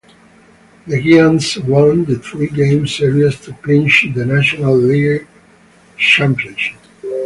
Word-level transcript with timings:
The 0.87 0.99
Giants 0.99 1.57
won 1.57 2.05
the 2.05 2.17
three-game 2.17 2.87
series 2.87 3.39
to 3.41 3.53
clinch 3.53 4.07
the 4.15 4.25
National 4.25 4.75
League 4.75 5.27
championship. 5.95 6.79